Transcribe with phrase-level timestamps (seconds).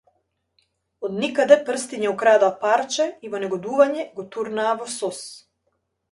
[1.07, 5.21] Од никаде прстиња украдоа парче и во негодување го турнаа во сос.